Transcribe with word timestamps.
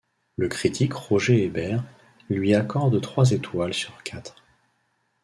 Le 0.35 0.47
critique 0.47 0.93
Roger 0.93 1.43
Ebert 1.45 1.83
lui 2.31 2.55
accorde 2.55 2.99
trois 3.01 3.29
étoiles 3.33 3.75
sur 3.75 4.01
quatre. 4.01 4.43